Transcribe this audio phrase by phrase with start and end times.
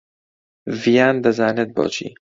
[0.81, 2.09] ڤیان دەزانێت بۆچی.